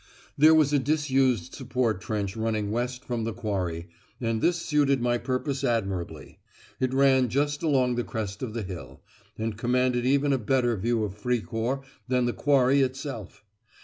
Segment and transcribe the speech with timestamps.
[0.35, 3.87] There was a disused support trench running west from the Quarry,
[4.19, 6.39] and this suited my purpose admirably.
[6.79, 9.03] It ran just along the crest of the hill,
[9.37, 13.43] and commanded even a better view of Fricourt than the Quarry itself.